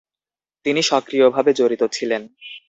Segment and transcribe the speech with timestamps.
[0.65, 2.21] তিনি সক্রিয়ভাবে জড়িত ছিলেন।